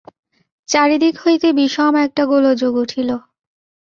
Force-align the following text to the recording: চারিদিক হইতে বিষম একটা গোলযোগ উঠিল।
চারিদিক 0.69 1.15
হইতে 1.23 1.47
বিষম 1.51 1.93
একটা 2.05 2.23
গোলযোগ 2.25 2.73
উঠিল। 2.75 3.09